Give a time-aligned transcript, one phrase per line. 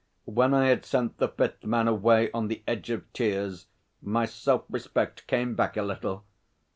[0.25, 3.67] When I had sent the fifth man away on the edge of tears,
[4.01, 6.25] my self respect came back a little.